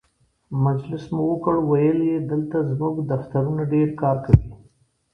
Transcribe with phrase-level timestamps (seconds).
[0.65, 4.49] مجلس مو وکړ، ویل یې دلته زموږ دفترونه ډېر کار کوي.